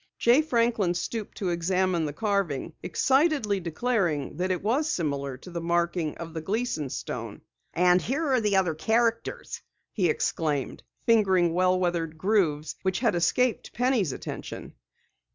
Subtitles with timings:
[0.17, 5.61] Jay Franklin stooped to examine the carving, excitedly declaring that it was similar to the
[5.61, 7.41] marking of the Gleason stone.
[7.75, 9.61] "And here are other characters!"
[9.91, 14.73] he exclaimed, fingering well weathered grooves which had escaped Penny's attention.